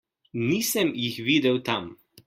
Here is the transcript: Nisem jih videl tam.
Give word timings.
Nisem 0.47 0.89
jih 1.01 1.17
videl 1.27 1.57
tam. 1.67 1.85